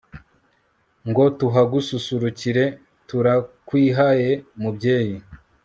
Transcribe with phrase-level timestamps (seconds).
[1.09, 2.65] ngo tuhasusurukire,
[3.07, 4.31] turakwihaye
[4.61, 5.15] mubyeyi